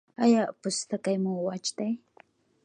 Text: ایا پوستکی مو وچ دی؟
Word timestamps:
ایا 0.23 0.43
پوستکی 0.61 1.17
مو 1.23 1.33
وچ 1.47 1.65
دی؟ 1.77 1.89